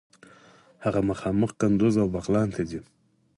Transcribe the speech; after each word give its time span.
هغه 0.85 1.01
مخامخ 1.09 1.49
قندوز 1.59 1.95
او 2.01 2.07
بغلان 2.15 2.47
ته 2.55 2.61
ځي. 2.69 2.79